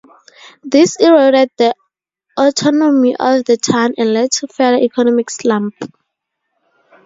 This 0.63 0.95
eroded 0.99 1.51
the 1.59 1.75
autonomy 2.35 3.15
of 3.19 3.45
the 3.45 3.55
town 3.55 3.93
and 3.99 4.11
led 4.15 4.31
to 4.31 4.47
further 4.47 4.77
economic 4.79 5.29
slump. 5.29 5.75